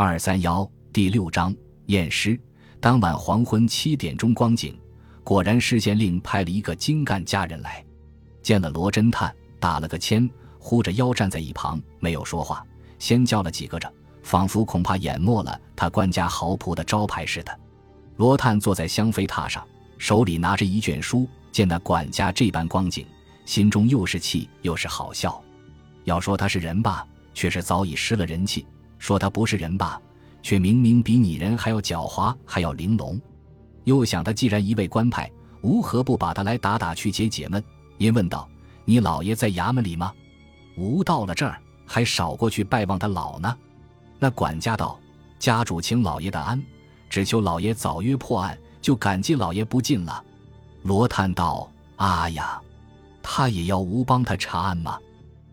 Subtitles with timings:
[0.00, 1.52] 二三幺第六章
[1.86, 2.40] 验尸。
[2.78, 4.78] 当晚黄昏七点钟光景，
[5.24, 7.84] 果然市县令派了一个精干家人来，
[8.40, 10.30] 见了罗侦探，打了个签，
[10.60, 12.64] 呼着腰站在一旁，没有说话，
[13.00, 13.92] 先叫了几个着，
[14.22, 17.58] 仿佛恐怕淹没了他官家豪仆的招牌似的。
[18.18, 19.66] 罗探坐在香妃榻上，
[19.98, 23.04] 手里拿着一卷书，见那管家这般光景，
[23.44, 25.42] 心中又是气又是好笑。
[26.04, 27.04] 要说他是人吧，
[27.34, 28.64] 却是早已失了人气；
[28.98, 30.00] 说他不是人吧，
[30.42, 33.20] 却明明比拟人还要狡猾，还要玲珑。
[33.84, 35.30] 又想他既然一位官派，
[35.62, 37.62] 吾何不把他来打打去解解闷？
[37.96, 38.48] 因问道
[38.84, 40.12] ：“你老爷在衙门里吗？”
[40.76, 43.56] 吾到了这儿，还少过去拜望他老呢。
[44.18, 44.98] 那管家道
[45.38, 46.62] ：“家主请老爷的安，
[47.08, 50.22] 只求老爷早约破案，就感激老爷不尽了。”
[50.82, 52.60] 罗叹道：“啊呀，
[53.22, 54.98] 他也要吾帮他查案吗？”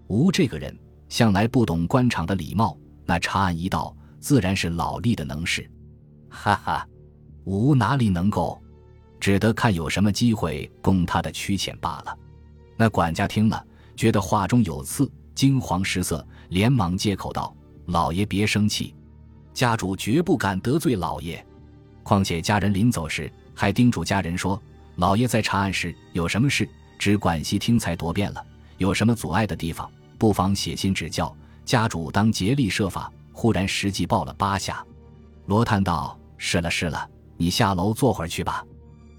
[0.07, 0.77] 吾这个人
[1.09, 5.69] 向来不懂官场的礼貌，那查案一道，自然是老吏的能事。
[6.29, 6.87] 哈哈，
[7.43, 8.61] 吾哪里能够，
[9.19, 12.17] 只得看有什么机会供他的驱遣罢了。
[12.77, 17.55] 那管家听了，觉得话中有刺，惊惶失色，连忙接口道
[17.87, 18.93] ：“老爷别生气，
[19.53, 21.45] 家主绝不敢得罪老爷。
[22.03, 24.61] 况且家人临走时还叮嘱家人说，
[24.95, 26.67] 老爷在查案时有什么事，
[26.99, 28.45] 只管细听才多变了。”
[28.77, 31.33] 有什么阻碍的地方，不妨写信指教。
[31.65, 33.11] 家主当竭力设法。
[33.37, 34.81] 忽然实际报了八下。
[35.45, 38.65] 罗叹道：“是了是了，你下楼坐会儿去吧。”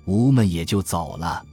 [0.06, 1.44] 吴们也就走了。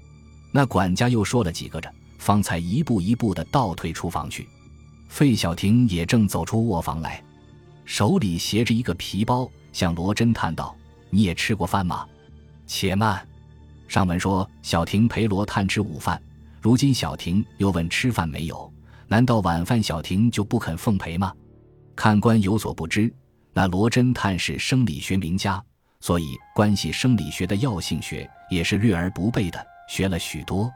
[0.50, 4.47] 那管家又说了几个着，方才一步一步的倒退出房去。
[5.09, 7.22] 费小婷也正走出卧房来，
[7.83, 10.73] 手里携着一个皮包，向罗侦探道
[11.11, 12.07] ：“你也吃过饭吗？”
[12.66, 13.28] 且慢，
[13.89, 16.19] 上文说小婷陪罗探吃午饭。
[16.61, 18.72] 如今小婷又问吃饭没有？
[19.14, 21.31] 难道晚饭小婷就不肯奉陪吗？
[21.95, 23.14] 看官有所不知，
[23.53, 25.64] 那罗侦探是生理学名家，
[26.00, 30.67] 所以关系生理学的药性学也是略而不备的，学了许多。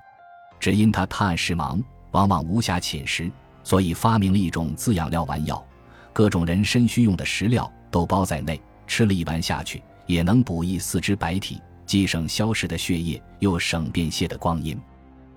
[0.60, 3.32] 只因他探案时忙，往往无暇寝食，
[3.64, 5.66] 所以发明了一种滋养料丸药，
[6.14, 14.80] 各种人参需用的食料都包在内，吃了一丸下去，也能补益四肢百体，既省消食的血液，又省便泻的光阴。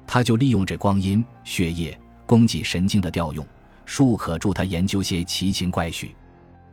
[0.07, 1.99] 他就利用这光阴、血液、
[2.31, 3.45] 供给神经的调用，
[3.85, 6.15] 术可助他研究些奇情怪趣。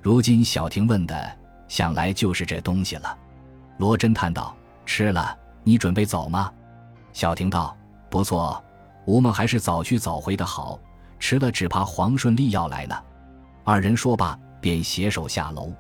[0.04, 1.36] 如今小婷问的，
[1.68, 3.18] 想来就是这东西了。
[3.80, 6.54] 罗侦探道：“吃了，你准备走吗？”
[7.12, 7.76] 小婷道
[8.08, 8.64] ：“不错，
[9.06, 10.80] 吴梦还是早去早回的好。
[11.20, 12.96] 吃了，只怕黄顺利要来呢。”
[13.66, 15.74] 二人说罢，便携手下楼。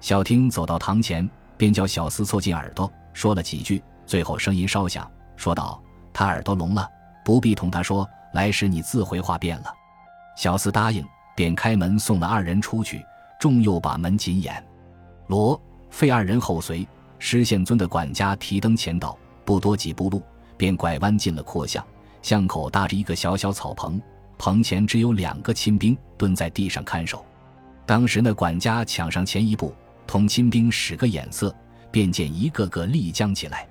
[0.00, 5.80] 小婷走到堂前，便叫小厮凑近耳朵说了几句，最后声音稍响，说道。
[6.12, 6.90] 他耳朵聋了，
[7.24, 8.04] 不必同他说。
[8.32, 9.74] 来时你自回话便了。
[10.36, 11.04] 小厮答应，
[11.36, 13.04] 便开门送了二人出去，
[13.38, 14.62] 众又把门紧掩。
[15.26, 15.60] 罗
[15.90, 16.86] 费二人后随。
[17.24, 20.20] 施县尊的管家提灯前到，不多几步路，
[20.56, 21.84] 便拐弯进了阔巷。
[22.20, 24.02] 巷口搭着一个小小草棚，
[24.38, 27.24] 棚前只有两个亲兵蹲在地上看守。
[27.86, 29.72] 当时那管家抢上前一步，
[30.04, 31.54] 同亲兵使个眼色，
[31.92, 33.68] 便见一个个立将起来。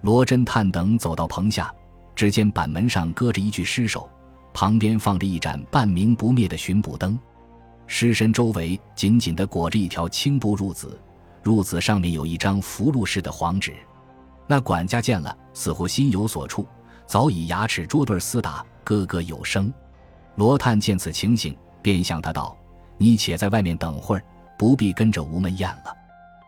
[0.00, 1.72] 罗侦探等走到棚下，
[2.18, 4.10] 只见板门上搁着一具尸首，
[4.52, 7.16] 旁边放着一盏半明不灭的巡捕灯，
[7.86, 11.00] 尸身周围紧紧地裹着一条青布褥子，
[11.44, 13.72] 褥子上面有一张符箓式的黄纸。
[14.48, 16.66] 那管家见了，似乎心有所触，
[17.06, 19.72] 早已牙齿捉对厮打，咯咯有声。
[20.34, 22.58] 罗探见此情形，便向他道
[22.98, 24.24] ：“你且在外面等会儿，
[24.58, 25.96] 不必跟着吴门宴了。”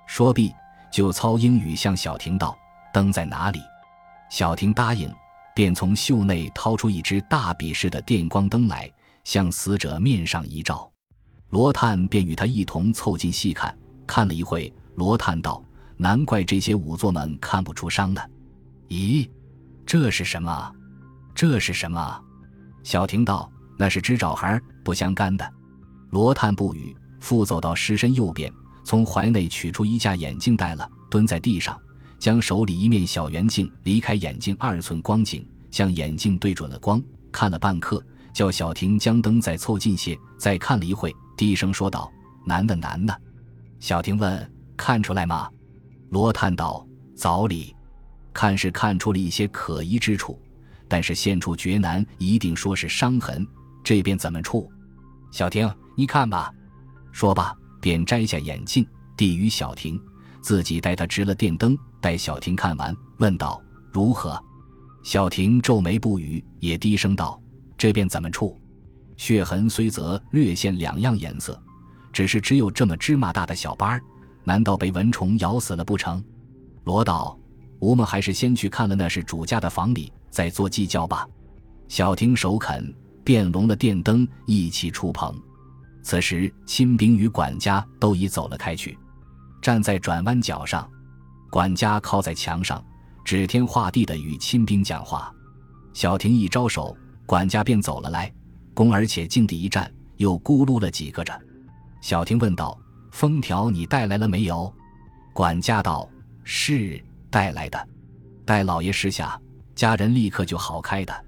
[0.09, 0.53] 说毕，
[0.91, 2.59] 就操英语向小婷道。
[2.92, 3.60] 灯在哪里？
[4.30, 5.09] 小婷答应，
[5.54, 8.90] 便从袖内掏出一只大笔式的电光灯来，
[9.24, 10.90] 向死者面上一照。
[11.50, 15.62] 罗探便与他一同凑近细看，看了一会，罗探道
[15.98, 18.22] ：“难怪这些仵作们看不出伤呢。
[18.88, 19.28] 咦，
[19.84, 20.72] 这是什么？
[21.34, 22.20] 这是什么？”
[22.84, 25.52] 小婷道：“那是只爪孩，不相干的。”
[26.10, 28.52] 罗探不语，复走到尸身右边，
[28.84, 31.78] 从怀内取出一架眼镜戴了，蹲在地上。
[32.20, 37.02] 将手里一面小圆镜离开眼镜二寸光景，向眼镜对准了光，
[37.32, 42.12] 看了半刻，叫小婷将灯再凑近些，再看了一会，低声说道
[42.44, 43.20] ：“难的难的。”
[43.80, 45.48] 小婷问：“看出来吗？”
[46.10, 46.86] 罗叹道
[47.16, 47.74] ：“早里，
[48.34, 50.38] 看是看出了一些可疑之处，
[50.86, 53.46] 但是现处绝难，一定说是伤痕。
[53.82, 54.70] 这边怎么处？”
[55.32, 56.52] 小婷，你看吧。
[57.12, 58.86] 说罢，便摘下眼镜
[59.16, 59.98] 递与小婷。
[60.42, 63.62] 自己带他执了电灯，待小婷看完，问道
[63.92, 64.42] ：“如何？”
[65.02, 67.41] 小婷皱眉不语，也低声道
[67.76, 68.58] ：“这便怎么处？
[69.16, 71.60] 血痕虽则略现两样颜色，
[72.12, 74.02] 只是只有这么芝麻大的小斑儿，
[74.44, 76.22] 难道被蚊虫咬死了不成？
[76.84, 77.38] 罗道，
[77.80, 81.26] 吾们还是先去看了那是主家的房里，再做计较吧。
[81.88, 85.34] 小婷首肯，便笼了电灯，一起出棚。
[86.03, 88.98] 此时，亲兵与管家都已走了开去，
[89.60, 90.91] 站在转弯角上，
[91.50, 92.82] 管家靠在墙上，
[93.24, 95.34] 指天画地的与亲兵讲话。
[95.92, 98.32] 小婷一招手，管家便走了来，
[98.72, 101.38] 恭而且敬地一站，又咕噜了几个着。
[102.00, 102.78] 小婷问道
[103.10, 104.72] ：“封条你带来了没有？”
[105.34, 106.08] 管家道
[106.44, 107.88] ：“是带来的，
[108.44, 109.38] 待老爷示下，
[109.74, 111.24] 家人立刻就好开的。”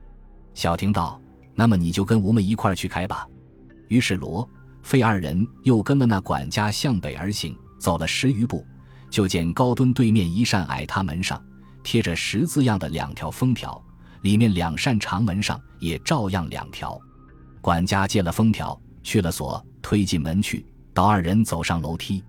[0.54, 1.20] 小婷道
[1.54, 3.26] ：“那么你就跟吾们一块去开吧。”
[3.88, 4.48] 于是罗。
[4.82, 8.66] 费二人又跟了那管家向北而行，走了十余步，
[9.12, 11.40] 就见高墩对面一扇矮塌门上
[11.82, 13.80] 贴着十字样的两条封条，
[14.22, 16.98] 里面两扇长门上也照样两条。
[17.60, 20.64] 管家接了封条，去了锁，推进门去，
[20.94, 22.24] 导二人走上楼梯。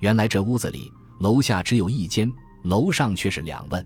[0.00, 2.30] 原来这屋子里楼下只有一间，
[2.64, 3.84] 楼上却是两问。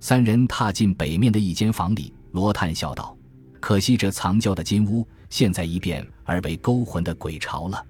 [0.00, 3.16] 三人踏进北面的一间房里，罗叹笑道
[3.58, 7.86] ：“可惜这藏娇的金屋。”现在一变而被勾魂的鬼巢了，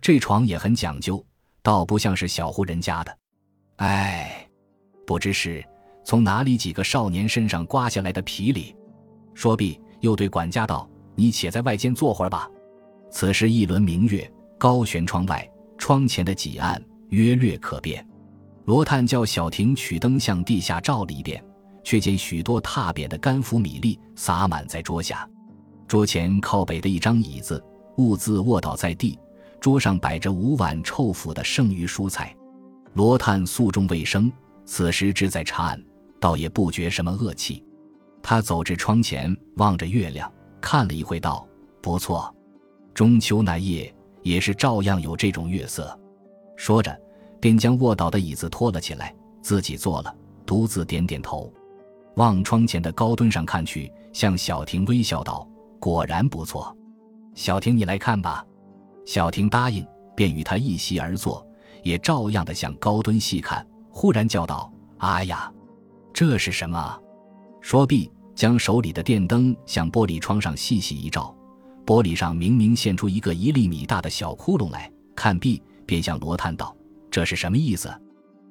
[0.00, 1.22] 这床也很讲究，
[1.60, 3.18] 倒不像是小户人家的。
[3.76, 4.48] 哎，
[5.06, 5.64] 不知是
[6.04, 8.74] 从哪里几个少年身上刮下来的皮里。
[9.34, 12.48] 说毕，又对管家道：“你且在外间坐会儿吧。”
[13.10, 15.46] 此时一轮明月高悬窗外，
[15.76, 18.06] 窗前的几案约略可辨。
[18.64, 21.42] 罗探叫小婷取灯向地下照了一遍，
[21.84, 25.28] 却见许多踏扁的干腐米粒洒满在桌下。
[25.86, 27.62] 桌前靠北的一张椅子，
[27.96, 29.18] 兀自卧倒在地。
[29.60, 32.34] 桌上摆着五碗臭腐的剩余蔬菜。
[32.96, 34.32] 罗探素重卫生，
[34.64, 35.84] 此时只在查案，
[36.18, 37.62] 倒也不觉什么恶气。
[38.22, 40.32] 他走至窗前，望着月亮，
[40.62, 41.46] 看了一会，道
[41.82, 42.34] ：“不错，
[42.94, 45.94] 中秋那夜也是照样有这种月色。”
[46.56, 46.98] 说着，
[47.38, 50.16] 便将卧倒的椅子拖了起来，自己坐了，
[50.46, 51.52] 独自点点头，
[52.14, 55.46] 望窗前的高墩上看去，向小婷微笑道。
[55.78, 56.74] 果然不错，
[57.34, 58.42] 小婷，你来看吧。
[59.04, 61.46] 小婷答应，便与他一席而坐，
[61.86, 63.64] 也照样的向高墩细看。
[63.90, 65.50] 忽然叫道：“哎呀，
[66.12, 67.00] 这是什么？”
[67.62, 71.34] 说毕，将手里的电灯向玻璃窗上细细一照，
[71.86, 74.90] 玻璃上明明现出一个一粒米大的小窟窿来。
[75.14, 76.76] 看毕，便向罗探道
[77.10, 77.88] ：“这是什么意思？”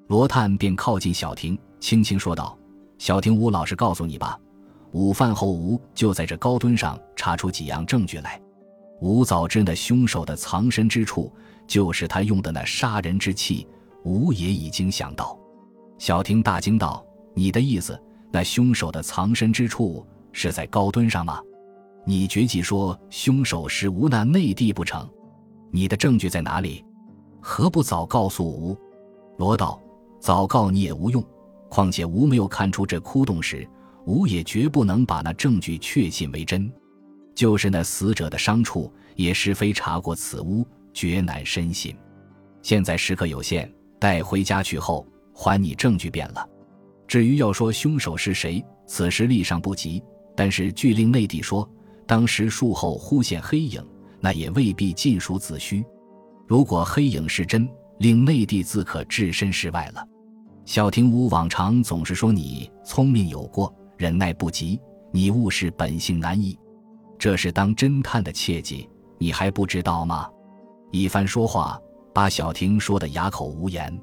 [0.07, 2.57] 罗探便靠近小婷，轻轻说道
[2.97, 4.39] ：“小婷，吾老实告诉你吧。”
[4.93, 8.41] 午饭后，吴就在这高墩上查出几样证据来。
[9.01, 11.31] 吴早知那凶手的藏身之处
[11.67, 13.67] 就是他用的那杀人之器，
[14.03, 15.37] 吴也已经想到。
[15.97, 17.05] 小婷大惊道
[17.35, 17.99] ：“你的意思，
[18.31, 21.41] 那凶手的藏身之处是在高墩上吗？
[22.05, 25.09] 你决计说凶手是吴那内地不成？
[25.71, 26.83] 你的证据在哪里？
[27.41, 28.77] 何不早告诉吴？”
[29.37, 29.81] 罗道
[30.19, 31.23] ：“早告你也无用，
[31.69, 33.67] 况且吴没有看出这窟洞时。”
[34.05, 36.71] 吾也绝不能把那证据确信为真，
[37.35, 41.95] 就是那死者的伤处，也是非查过此屋，绝难深信。
[42.61, 46.47] 现在时刻有限，待回家去后，还你证据便了。
[47.07, 50.01] 至于要说凶手是谁，此时力上不及。
[50.35, 51.69] 但是据令内地说，
[52.07, 53.85] 当时术后忽现黑影，
[54.19, 55.85] 那也未必尽属子虚。
[56.47, 60.05] 如果黑影是真，令内地自可置身事外了。
[60.65, 63.73] 小廷武往常总是说你聪明有过。
[63.97, 64.77] 忍耐不及，
[65.11, 66.57] 你误事本性难移，
[67.17, 70.29] 这是当侦探的切记，你还不知道吗？
[70.91, 71.79] 一番说话，
[72.13, 73.97] 把小婷说得哑口无言。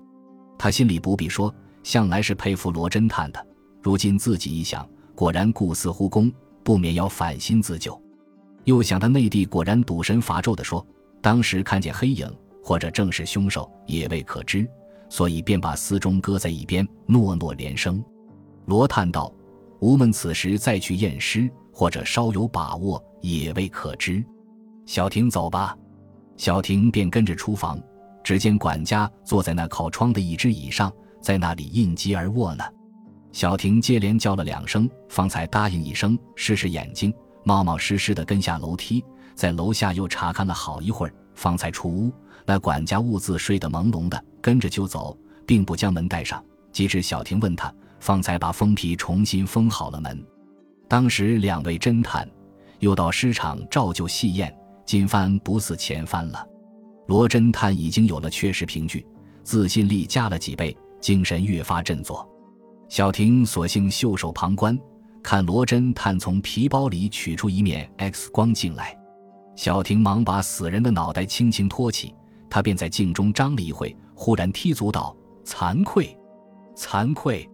[0.59, 3.47] 他心里不必说，向来是佩服罗侦探的。
[3.83, 8.01] 如今自己一想，果然故似忽功，不免要反心自救。
[8.65, 10.85] 又想他内地果然赌神伐纣的说，
[11.21, 12.29] 当时看见黑影，
[12.63, 14.69] 或者正是凶手，也未可知，
[15.09, 18.03] 所以便把司钟搁在一边，诺诺连声。
[18.67, 19.33] 罗叹道。
[19.81, 24.25] 吾们此时再去验尸，或者稍有把握，也未可知。
[24.87, 25.77] 小婷，走吧。
[26.37, 27.81] 小婷便跟着出房，
[28.23, 32.65] 只见管家坐在那靠窗的一只椅上，在那里应机而卧呢。
[33.33, 37.13] 小婷接连叫了两声，方才答应一声，试试眼睛，
[37.45, 42.13] 冒冒失失地跟下楼梯，在楼下又查看了好一会儿，方才出屋。
[42.45, 46.45] 那管家兀自睡得朦胧的，跟着就走，并不将门带上。
[46.73, 47.73] 及至小婷问他。
[48.01, 50.27] 方才把封皮重新封好了门。
[50.93, 52.29] 当时两位侦探
[52.81, 56.47] 又到尸场照旧细验，今番不似前番了。
[57.07, 59.07] 罗侦探已经有了确实凭据，
[59.43, 62.29] 自信力加了几倍，精神越发振作。
[62.91, 64.79] 小婷索性袖手旁观，
[65.23, 68.95] 看罗侦探从皮包里取出一面 X 光镜来。
[69.57, 72.15] 小婷忙把死人的脑袋轻轻托起，
[72.51, 76.15] 他便在镜中张了一会，忽然踢足道：“惭愧，
[76.77, 77.49] 惭愧，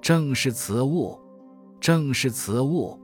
[0.00, 1.18] 正是此物，
[1.86, 3.00] 正是此物。”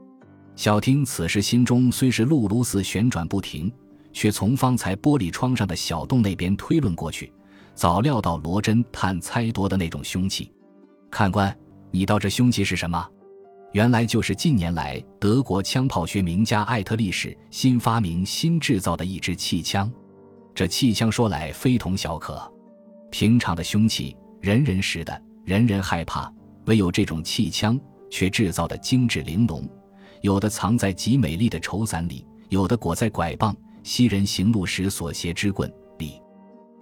[0.57, 3.71] 小听此时心中虽是辘轳似旋转不停，
[4.11, 7.31] 却从方才玻璃窗上的小洞那边推论过去，
[7.73, 10.51] 早料到罗侦探猜夺的那种凶器。
[11.09, 11.57] 看官，
[11.91, 13.07] 你道这凶器是什么？
[13.71, 19.89] 原来就是近年来德国枪炮学名家艾特利什新发明、新制造的一支气枪。
[20.53, 22.51] 这气枪说来非同小可，
[23.09, 26.29] 平常的凶器人人识的，人人害怕，
[26.65, 27.79] 唯有这种气枪
[28.13, 29.67] 却制造的精致玲珑。
[30.21, 35.67] 有的藏在极美丽的绸伞里，有的裹在拐棒、西人行路时所携之棍
[35.97, 36.21] 里，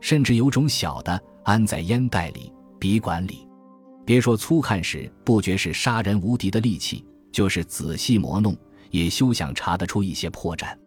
[0.02, 3.48] 甚至有种小的安在烟袋里、笔管里。
[4.04, 8.54] 别说粗看时不觉是杀人无敌的利器，就是仔细磨弄，
[8.90, 10.78] 也休想查得出一些破绽。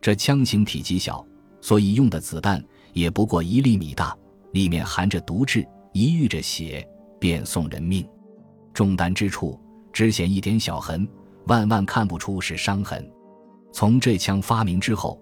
[0.00, 1.24] 这枪型体积小，
[1.60, 4.14] 所以用的子弹也不过一粒米大，
[4.52, 6.84] 里面含着毒质，一遇着血
[7.20, 8.04] 便送人命。
[8.74, 9.56] 中弹之处
[9.94, 11.08] 只显一点小痕，
[11.46, 13.10] 万万看不出是伤痕。
[13.72, 15.18] 从这枪发明之后，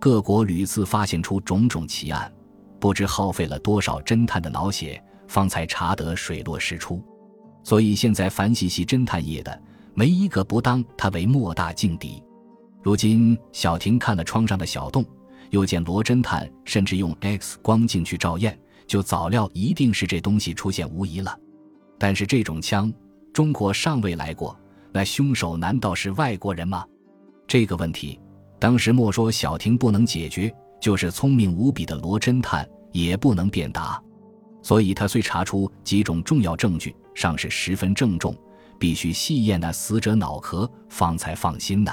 [0.00, 2.32] 各国屡次发现出种种奇案，
[2.80, 5.00] 不知耗费了多少侦探的脑血。
[5.26, 7.02] 方才查得水落石出，
[7.62, 9.62] 所以现在凡细细侦探业的，
[9.94, 12.22] 没一个不当他为莫大劲敌。
[12.82, 15.02] 如今小婷看了窗上的小洞，
[15.48, 21.36] 又见罗侦探甚至用 X 光镜去照验，就早料一定是这东西出现无疑了。
[21.98, 22.92] 但是这种枪，
[23.34, 24.56] 中国尚未来过，
[24.92, 26.86] 那凶手难道是外国人吗？
[27.48, 28.20] 这个问题，
[28.60, 34.00] 当时莫说小婷不能解决，就是聪明无比的罗侦探也不能辩答。
[34.62, 38.36] 所以，他虽查出几种重要证据，尚是十分郑重，
[38.78, 41.90] 必须细验那死者脑壳，方才放心呢。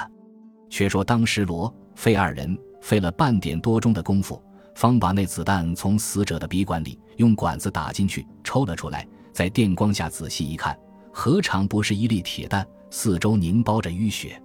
[0.70, 4.40] 却说当时罗费二人费了半点多钟的功夫，
[4.76, 10.78] 方把那子弹从死者的鼻管里用管子打进去，抽了出来，在电光下仔细一看，
[11.12, 14.42] 何尝不是一粒铁弹，四周凝包着淤血。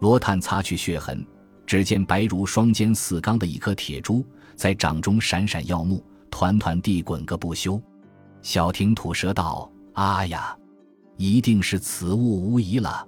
[0.00, 1.24] 罗探擦去血痕，
[1.64, 4.24] 只见白如双尖似钢的一颗铁珠，
[4.56, 6.04] 在掌中闪闪耀目。
[6.30, 7.80] 团团地滚个不休，
[8.40, 10.56] 小婷吐舌道：“啊呀，
[11.16, 13.04] 一定是此物无疑了。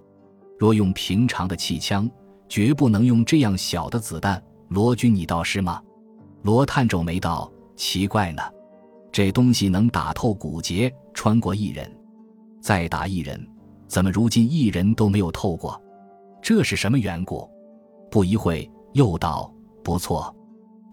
[0.58, 2.10] 若用平常的气枪，
[2.48, 4.42] 绝不能用这样小的子弹。
[4.68, 5.80] 罗军，你倒是吗？”
[6.42, 8.42] 罗探皱眉道：“奇怪呢，
[9.12, 11.90] 这东西能打透骨节，穿过一人，
[12.62, 13.44] 再打一人，
[13.88, 15.78] 怎么如今一人都没有透过？
[16.40, 17.50] 这是什么缘故？”
[18.08, 19.52] 不一会，又道
[19.82, 20.32] ：“不错，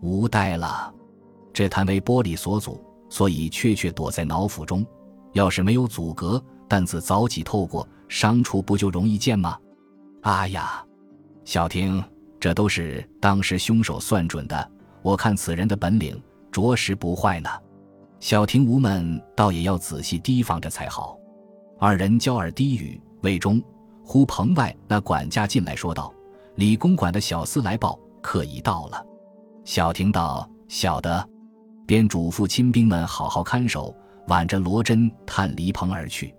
[0.02, 0.92] 无怠了。”
[1.54, 4.84] 这弹为玻璃所阻，所以确确躲在脑腹中。
[5.34, 9.56] 要是没有阻隔，弹子早几透过，伤处不就容易见吗？
[10.22, 10.84] 啊呀，
[11.46, 12.04] 小婷，
[12.40, 14.72] 这都是当时凶手算准的。
[15.04, 16.20] 我看此人的本领
[16.52, 17.50] 着实不坏呢。
[18.20, 21.19] 小婷无闷，倒也要仔细提防着才好。
[21.82, 23.64] 二人交耳低语，魏忠
[24.04, 26.14] 呼棚外那管家进来说道
[26.56, 29.02] ：“李公馆的小厮来报，客已到了。”
[29.64, 31.26] 小婷道：“晓得。”
[31.88, 33.96] 便嘱咐亲兵们好好看守，
[34.28, 36.36] 挽着罗真探离棚而去。